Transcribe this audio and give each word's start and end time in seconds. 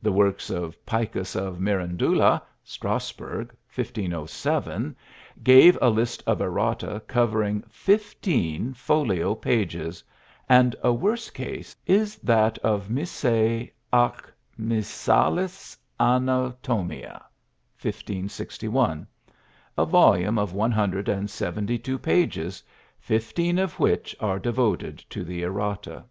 The 0.00 0.12
works 0.12 0.50
of 0.50 0.76
Picus 0.86 1.34
of 1.34 1.58
Mirandula, 1.58 2.42
Strasburg, 2.62 3.48
1507, 3.74 4.94
gave 5.42 5.76
a 5.82 5.90
list 5.90 6.22
of 6.28 6.40
errata 6.40 7.02
covering 7.08 7.64
fifteen 7.68 8.72
folio 8.72 9.34
pages, 9.34 10.04
and 10.48 10.76
a 10.80 10.92
worse 10.92 11.30
case 11.30 11.74
is 11.88 12.18
that 12.18 12.56
of 12.58 12.88
"Missae 12.88 13.72
ac 13.92 14.16
Missalis 14.56 15.76
Anatomia" 15.98 17.22
(1561), 17.80 19.08
a 19.76 19.84
volume 19.84 20.38
of 20.38 20.52
one 20.52 20.70
hundred 20.70 21.08
and 21.08 21.28
seventy 21.28 21.78
two 21.78 21.98
pages, 21.98 22.62
fifteen 23.00 23.58
of 23.58 23.80
which 23.80 24.14
are 24.20 24.38
devoted 24.38 24.98
to 25.10 25.24
the 25.24 25.42
errata. 25.42 26.04